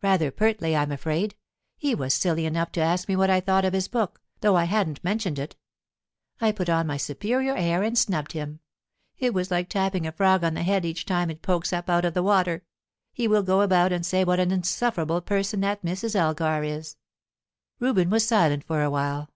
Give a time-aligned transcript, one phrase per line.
[0.00, 1.34] "Rather pertly, I'm afraid.
[1.76, 4.62] He was silly enough to ask me what I thought of his book, though I
[4.62, 5.56] hadn't mentioned it.
[6.40, 8.60] I put on my superior air and snubbed him;
[9.18, 12.04] it was like tapping a frog on the head each time it pokes up out
[12.04, 12.62] of the water.
[13.12, 16.14] He will go about and say what an insufferable person that Mrs.
[16.14, 16.94] Elgar is."
[17.80, 19.30] Reuben was silent for a while.